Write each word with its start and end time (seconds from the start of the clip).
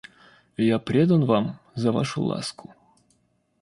Я 0.75 0.79
предан 0.87 1.25
вам 1.25 1.45
за 1.75 1.91
вашу 1.91 2.23
ласку. 2.23 2.73